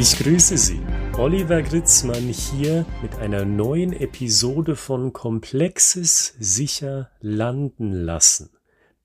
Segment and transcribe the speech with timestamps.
[0.00, 0.80] Ich grüße Sie.
[1.14, 8.50] Oliver Gritzmann hier mit einer neuen Episode von Komplexes sicher landen lassen,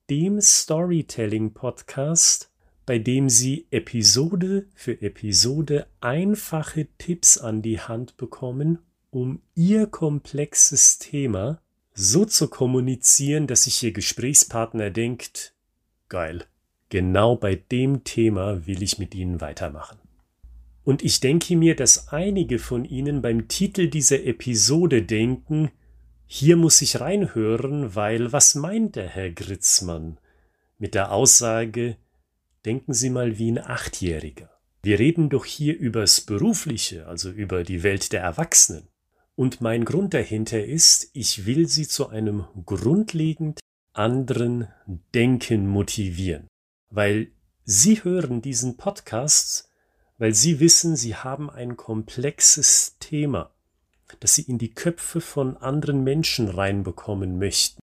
[0.08, 2.52] dem Storytelling Podcast,
[2.86, 8.78] bei dem Sie Episode für Episode einfache Tipps an die Hand bekommen,
[9.10, 11.60] um Ihr komplexes Thema
[11.92, 15.54] so zu kommunizieren, dass sich Ihr Gesprächspartner denkt,
[16.08, 16.44] geil,
[16.88, 20.03] genau bei dem Thema will ich mit Ihnen weitermachen.
[20.84, 25.70] Und ich denke mir, dass einige von Ihnen beim Titel dieser Episode denken,
[26.26, 30.18] hier muss ich reinhören, weil was meint der Herr Gritzmann
[30.78, 31.96] mit der Aussage,
[32.64, 34.50] denken Sie mal wie ein Achtjähriger.
[34.82, 38.88] Wir reden doch hier übers Berufliche, also über die Welt der Erwachsenen.
[39.36, 43.60] Und mein Grund dahinter ist, ich will Sie zu einem grundlegend
[43.94, 44.68] anderen
[45.14, 46.48] Denken motivieren,
[46.90, 47.28] weil
[47.64, 49.70] Sie hören diesen Podcast,
[50.18, 53.50] weil sie wissen, sie haben ein komplexes Thema,
[54.20, 57.80] das sie in die Köpfe von anderen Menschen reinbekommen möchten.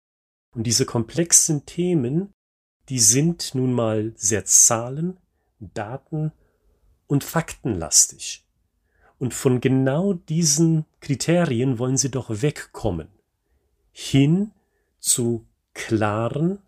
[0.54, 2.34] Und diese komplexen Themen,
[2.90, 5.18] die sind nun mal sehr zahlen,
[5.60, 6.32] daten
[7.08, 8.46] und faktenlastig.
[9.18, 13.08] Und von genau diesen Kriterien wollen sie doch wegkommen.
[13.92, 14.52] Hin
[15.00, 16.60] zu klaren,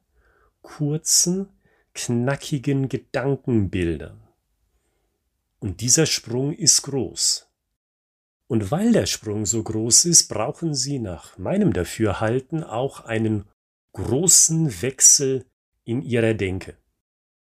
[0.61, 1.49] kurzen,
[1.93, 4.22] knackigen Gedankenbildern.
[5.63, 7.47] Und dieser Sprung ist groß.
[8.47, 13.45] Und weil der Sprung so groß ist, brauchen Sie nach meinem Dafürhalten auch einen
[13.93, 15.45] großen Wechsel
[15.85, 16.75] in Ihrer Denke.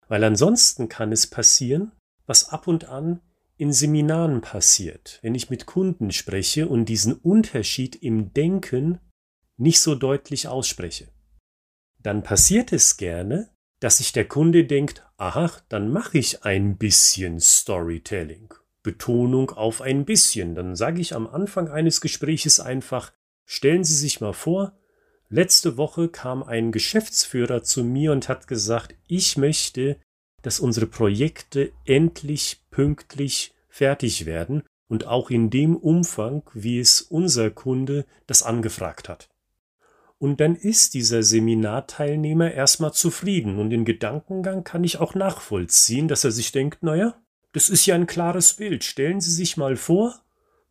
[0.07, 1.93] Weil ansonsten kann es passieren,
[2.27, 3.21] was ab und an
[3.57, 8.99] in Seminaren passiert, wenn ich mit Kunden spreche und diesen Unterschied im Denken
[9.57, 11.07] nicht so deutlich ausspreche.
[11.97, 13.50] Dann passiert es gerne,
[13.81, 18.53] dass sich der Kunde denkt, aha, dann mache ich ein bisschen Storytelling.
[18.83, 20.55] Betonung auf ein bisschen.
[20.55, 23.11] Dann sage ich am Anfang eines Gespräches einfach,
[23.45, 24.77] stellen Sie sich mal vor,
[25.29, 29.97] letzte Woche kam ein Geschäftsführer zu mir und hat gesagt, ich möchte,
[30.43, 37.49] dass unsere Projekte endlich pünktlich fertig werden und auch in dem Umfang, wie es unser
[37.49, 39.30] Kunde das angefragt hat.
[40.21, 46.23] Und dann ist dieser Seminarteilnehmer erstmal zufrieden und den Gedankengang kann ich auch nachvollziehen, dass
[46.23, 47.19] er sich denkt, naja,
[47.53, 48.83] das ist ja ein klares Bild.
[48.83, 50.21] Stellen Sie sich mal vor,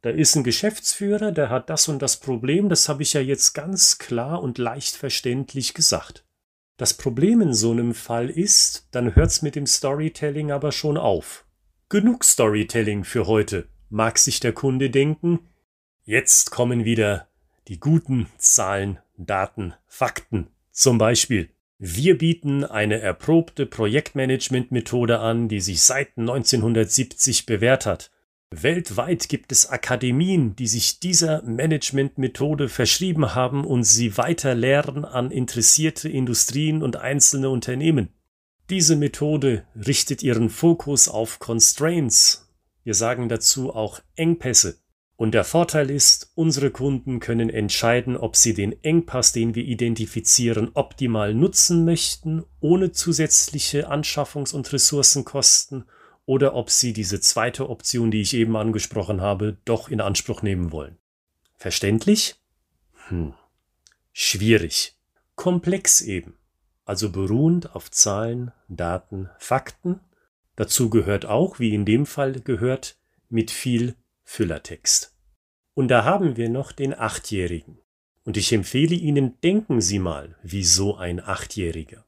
[0.03, 3.53] da ist ein Geschäftsführer, der hat das und das Problem, das habe ich ja jetzt
[3.53, 6.25] ganz klar und leicht verständlich gesagt.
[6.77, 11.45] Das Problem in so einem Fall ist, dann hört's mit dem Storytelling aber schon auf.
[11.89, 15.41] Genug Storytelling für heute, mag sich der Kunde denken.
[16.05, 17.27] Jetzt kommen wieder
[17.67, 20.49] die guten Zahlen Daten, Fakten.
[20.71, 28.11] Zum Beispiel, wir bieten eine erprobte Projektmanagement-Methode an, die sich seit 1970 bewährt hat.
[28.51, 35.31] Weltweit gibt es Akademien, die sich dieser Management-Methode verschrieben haben und sie weiter lehren an
[35.31, 38.09] interessierte Industrien und einzelne Unternehmen.
[38.69, 42.51] Diese Methode richtet ihren Fokus auf Constraints.
[42.83, 44.80] Wir sagen dazu auch Engpässe.
[45.21, 50.71] Und der Vorteil ist, unsere Kunden können entscheiden, ob sie den Engpass, den wir identifizieren,
[50.73, 55.85] optimal nutzen möchten, ohne zusätzliche Anschaffungs- und Ressourcenkosten,
[56.25, 60.73] oder ob sie diese zweite Option, die ich eben angesprochen habe, doch in Anspruch nehmen
[60.73, 60.97] wollen.
[61.59, 62.37] Verständlich?
[63.09, 63.35] Hm.
[64.13, 64.97] Schwierig.
[65.35, 66.39] Komplex eben.
[66.87, 70.01] Also beruhend auf Zahlen, Daten, Fakten.
[70.57, 72.97] Dazu gehört auch, wie in dem Fall gehört,
[73.29, 75.10] mit viel Füllertext.
[75.75, 77.79] Und da haben wir noch den Achtjährigen.
[78.25, 82.05] Und ich empfehle Ihnen, denken Sie mal, wie so ein Achtjähriger.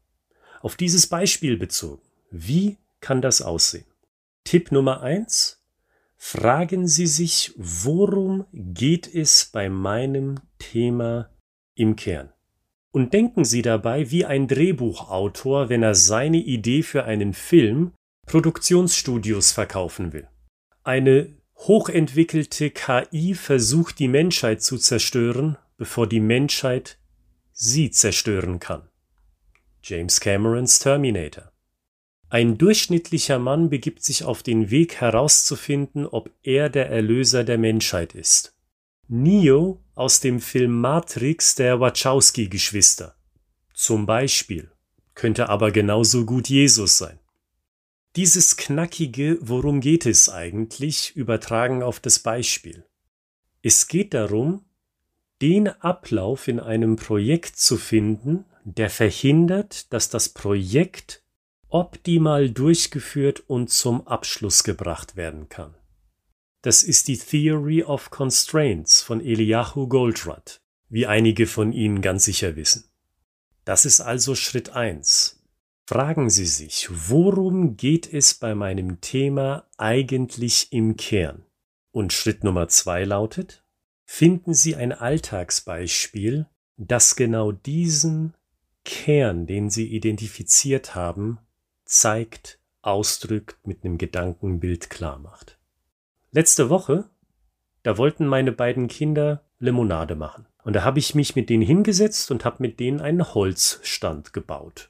[0.60, 2.02] Auf dieses Beispiel bezogen.
[2.30, 3.86] Wie kann das aussehen?
[4.44, 5.64] Tipp Nummer eins:
[6.16, 11.30] Fragen Sie sich, worum geht es bei meinem Thema
[11.74, 12.32] im Kern?
[12.92, 17.92] Und denken Sie dabei wie ein Drehbuchautor, wenn er seine Idee für einen Film
[18.26, 20.28] Produktionsstudios verkaufen will.
[20.84, 21.34] Eine
[21.68, 26.98] Hochentwickelte KI versucht die Menschheit zu zerstören, bevor die Menschheit
[27.53, 28.88] sie zerstören kann.
[29.84, 31.53] James Camerons Terminator.
[32.28, 38.16] Ein durchschnittlicher Mann begibt sich auf den Weg herauszufinden, ob er der Erlöser der Menschheit
[38.16, 38.56] ist.
[39.06, 43.15] Neo aus dem Film Matrix der Wachowski-Geschwister.
[43.72, 44.72] Zum Beispiel.
[45.15, 47.20] Könnte aber genauso gut Jesus sein.
[48.16, 52.84] Dieses knackige Worum geht es eigentlich übertragen auf das Beispiel.
[53.62, 54.64] Es geht darum,
[55.41, 61.22] den Ablauf in einem Projekt zu finden, der verhindert, dass das Projekt
[61.68, 65.74] optimal durchgeführt und zum Abschluss gebracht werden kann.
[66.60, 70.60] Das ist die Theory of Constraints von Eliyahu Goldratt,
[70.91, 72.84] wie einige von Ihnen ganz sicher wissen.
[73.65, 75.41] Das ist also Schritt eins.
[75.92, 81.44] Fragen Sie sich, worum geht es bei meinem Thema eigentlich im Kern?
[81.91, 83.62] Und Schritt Nummer zwei lautet,
[84.06, 86.47] finden Sie ein Alltagsbeispiel,
[86.78, 88.33] das genau diesen
[88.86, 91.41] Kern, den Sie identifiziert haben,
[91.84, 95.59] zeigt, ausdrückt, mit einem Gedankenbild klar macht.
[96.30, 97.10] Letzte Woche,
[97.83, 100.47] da wollten meine beiden Kinder Limonade machen.
[100.65, 104.89] Und da habe ich mich mit denen hingesetzt und habe mit denen einen Holzstand gebaut.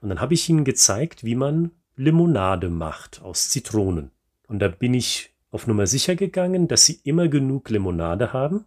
[0.00, 4.10] Und dann habe ich ihnen gezeigt, wie man Limonade macht aus Zitronen.
[4.46, 8.66] Und da bin ich auf Nummer sicher gegangen, dass sie immer genug Limonade haben,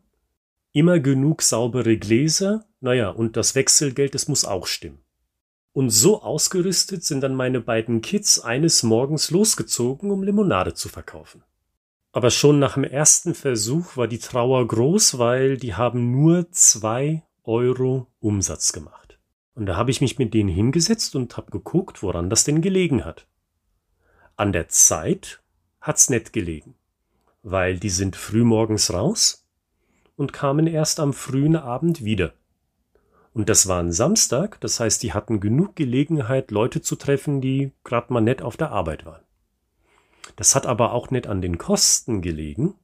[0.71, 4.99] immer genug saubere Gläser, naja, und das Wechselgeld, das muss auch stimmen.
[5.71, 11.43] Und so ausgerüstet sind dann meine beiden Kids eines Morgens losgezogen, um Limonade zu verkaufen.
[12.11, 17.23] Aber schon nach dem ersten Versuch war die Trauer groß, weil die haben nur zwei
[17.43, 19.08] Euro Umsatz gemacht.
[19.59, 23.03] Und da habe ich mich mit denen hingesetzt und habe geguckt, woran das denn gelegen
[23.03, 23.27] hat.
[24.37, 25.41] An der Zeit
[25.81, 26.75] hat's nicht gelegen,
[27.43, 29.45] weil die sind frühmorgens raus
[30.15, 32.31] und kamen erst am frühen Abend wieder.
[33.33, 37.73] Und das war ein Samstag, das heißt, die hatten genug Gelegenheit, Leute zu treffen, die
[37.83, 39.25] gerade mal nett auf der Arbeit waren.
[40.37, 42.75] Das hat aber auch nicht an den Kosten gelegen,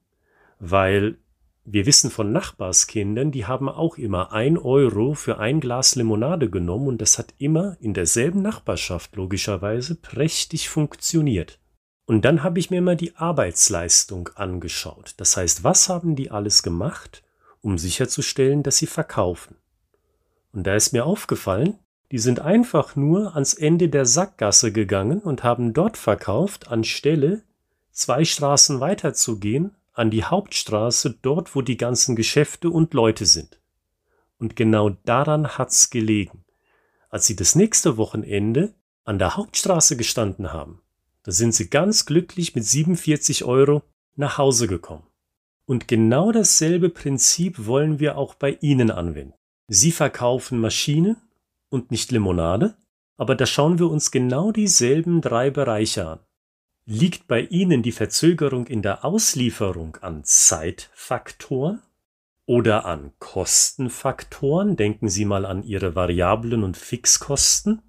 [0.60, 1.20] weil
[1.68, 6.88] wir wissen von Nachbarskindern, die haben auch immer ein Euro für ein Glas Limonade genommen
[6.88, 11.60] und das hat immer in derselben Nachbarschaft logischerweise prächtig funktioniert.
[12.06, 15.16] Und dann habe ich mir mal die Arbeitsleistung angeschaut.
[15.18, 17.24] Das heißt, was haben die alles gemacht,
[17.62, 19.56] um sicherzustellen, dass sie verkaufen?
[20.54, 21.80] Und da ist mir aufgefallen,
[22.12, 27.42] die sind einfach nur ans Ende der Sackgasse gegangen und haben dort verkauft, anstelle
[27.92, 33.60] zwei Straßen weiterzugehen, an die Hauptstraße, dort wo die ganzen Geschäfte und Leute sind.
[34.38, 36.44] Und genau daran hat's gelegen.
[37.10, 38.76] Als sie das nächste Wochenende
[39.06, 40.82] an der Hauptstraße gestanden haben,
[41.24, 43.84] da sind sie ganz glücklich mit 47 Euro
[44.16, 45.08] nach Hause gekommen.
[45.66, 49.34] Und genau dasselbe Prinzip wollen wir auch bei Ihnen anwenden.
[49.68, 51.18] Sie verkaufen Maschinen
[51.70, 52.76] und nicht Limonade,
[53.18, 56.20] aber da schauen wir uns genau dieselben drei Bereiche an.
[56.88, 61.82] Liegt bei Ihnen die Verzögerung in der Auslieferung an Zeitfaktoren
[62.46, 64.76] oder an Kostenfaktoren?
[64.76, 67.82] Denken Sie mal an Ihre Variablen und Fixkosten.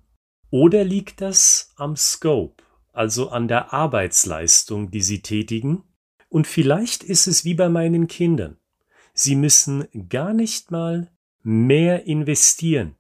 [0.48, 2.64] Oder liegt das am Scope,
[2.94, 5.82] also an der Arbeitsleistung, die Sie tätigen?
[6.31, 8.56] Und vielleicht ist es wie bei meinen Kindern.
[9.12, 11.10] Sie müssen gar nicht mal
[11.42, 12.96] mehr investieren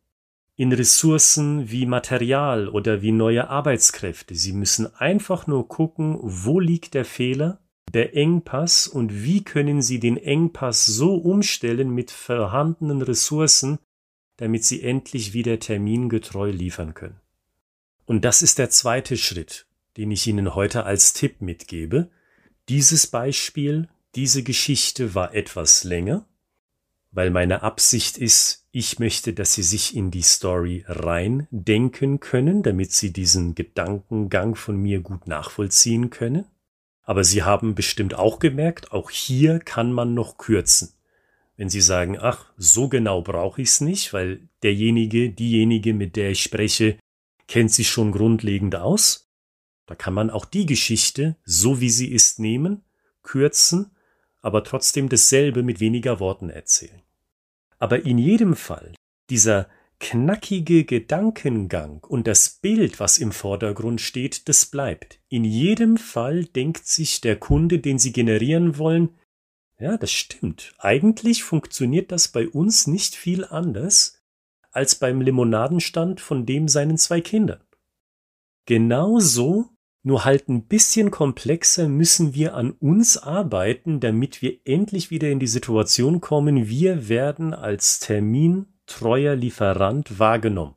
[0.56, 4.34] in Ressourcen wie Material oder wie neue Arbeitskräfte.
[4.34, 7.60] Sie müssen einfach nur gucken, wo liegt der Fehler,
[7.92, 13.78] der Engpass und wie können Sie den Engpass so umstellen mit vorhandenen Ressourcen,
[14.38, 17.20] damit Sie endlich wieder termingetreu liefern können.
[18.06, 19.66] Und das ist der zweite Schritt,
[19.98, 22.10] den ich Ihnen heute als Tipp mitgebe.
[22.68, 26.26] Dieses Beispiel, diese Geschichte war etwas länger,
[27.16, 32.92] weil meine Absicht ist, ich möchte, dass Sie sich in die Story reindenken können, damit
[32.92, 36.44] Sie diesen Gedankengang von mir gut nachvollziehen können.
[37.04, 40.92] Aber Sie haben bestimmt auch gemerkt, auch hier kann man noch kürzen.
[41.56, 46.32] Wenn Sie sagen, ach, so genau brauche ich es nicht, weil derjenige, diejenige, mit der
[46.32, 46.98] ich spreche,
[47.48, 49.30] kennt sich schon grundlegend aus,
[49.86, 52.84] da kann man auch die Geschichte, so wie sie ist, nehmen,
[53.22, 53.96] kürzen,
[54.42, 57.05] aber trotzdem dasselbe mit weniger Worten erzählen.
[57.78, 58.94] Aber in jedem Fall,
[59.30, 59.68] dieser
[59.98, 65.20] knackige Gedankengang und das Bild, was im Vordergrund steht, das bleibt.
[65.28, 69.10] In jedem Fall denkt sich der Kunde, den Sie generieren wollen,
[69.78, 70.74] ja, das stimmt.
[70.78, 74.22] Eigentlich funktioniert das bei uns nicht viel anders
[74.70, 77.62] als beim Limonadenstand von dem seinen zwei Kindern.
[78.66, 79.70] Genauso
[80.06, 85.40] nur halt ein bisschen komplexer müssen wir an uns arbeiten, damit wir endlich wieder in
[85.40, 90.76] die Situation kommen, wir werden als termintreuer Lieferant wahrgenommen.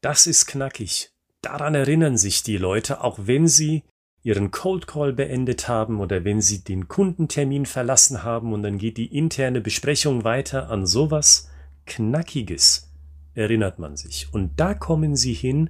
[0.00, 1.10] Das ist knackig.
[1.42, 3.82] Daran erinnern sich die Leute, auch wenn sie
[4.22, 8.96] ihren Cold Call beendet haben oder wenn sie den Kundentermin verlassen haben und dann geht
[8.96, 11.50] die interne Besprechung weiter an sowas
[11.84, 12.90] Knackiges
[13.34, 14.28] erinnert man sich.
[14.32, 15.68] Und da kommen sie hin,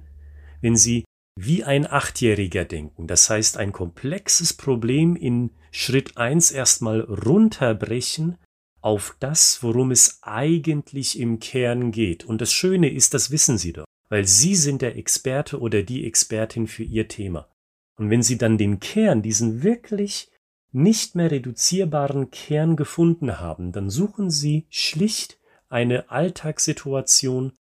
[0.61, 1.03] wenn sie
[1.35, 3.07] wie ein Achtjähriger denken.
[3.07, 8.37] Das heißt, ein komplexes Problem in Schritt eins erstmal runterbrechen
[8.81, 12.25] auf das, worum es eigentlich im Kern geht.
[12.25, 16.05] Und das Schöne ist, das wissen Sie doch, weil Sie sind der Experte oder die
[16.05, 17.47] Expertin für Ihr Thema.
[17.97, 20.29] Und wenn Sie dann den Kern, diesen wirklich
[20.71, 25.37] nicht mehr reduzierbaren Kern gefunden haben, dann suchen Sie schlicht
[25.69, 27.53] eine Alltagssituation,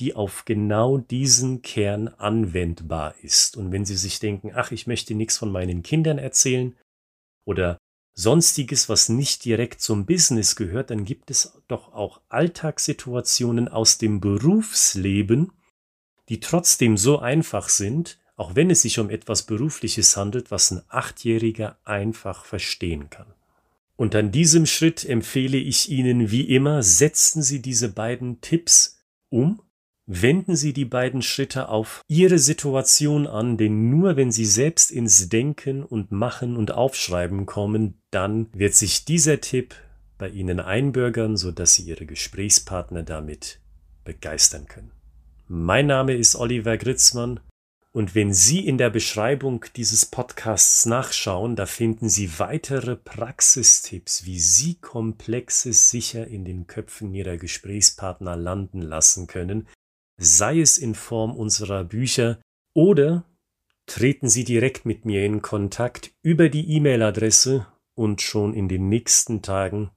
[0.00, 3.56] die auf genau diesen Kern anwendbar ist.
[3.56, 6.76] Und wenn Sie sich denken, ach, ich möchte nichts von meinen Kindern erzählen
[7.44, 7.78] oder
[8.14, 14.20] sonstiges, was nicht direkt zum Business gehört, dann gibt es doch auch Alltagssituationen aus dem
[14.20, 15.52] Berufsleben,
[16.28, 20.82] die trotzdem so einfach sind, auch wenn es sich um etwas Berufliches handelt, was ein
[20.88, 23.26] Achtjähriger einfach verstehen kann.
[23.96, 29.60] Und an diesem Schritt empfehle ich Ihnen wie immer, setzen Sie diese beiden Tipps um,
[30.08, 35.28] wenden Sie die beiden Schritte auf Ihre Situation an, denn nur wenn Sie selbst ins
[35.28, 39.74] Denken und Machen und Aufschreiben kommen, dann wird sich dieser Tipp
[40.16, 43.60] bei Ihnen einbürgern, sodass Sie Ihre Gesprächspartner damit
[44.04, 44.90] begeistern können.
[45.46, 47.40] Mein Name ist Oliver Gritzmann
[47.92, 54.38] und wenn Sie in der Beschreibung dieses Podcasts nachschauen, da finden Sie weitere Praxistipps, wie
[54.38, 59.68] Sie Komplexes sicher in den Köpfen Ihrer Gesprächspartner landen lassen können,
[60.18, 62.40] sei es in Form unserer Bücher
[62.74, 63.24] oder
[63.86, 69.40] treten Sie direkt mit mir in Kontakt über die E-Mail-Adresse und schon in den nächsten
[69.40, 69.90] Tagen,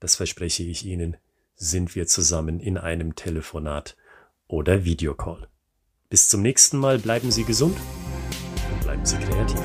[0.00, 1.16] das verspreche ich Ihnen,
[1.54, 3.96] sind wir zusammen in einem Telefonat
[4.46, 5.48] oder Videocall.
[6.08, 7.76] Bis zum nächsten Mal bleiben Sie gesund
[8.72, 9.60] und bleiben Sie kreativ.